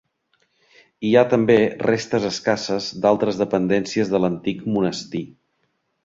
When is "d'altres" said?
3.03-3.37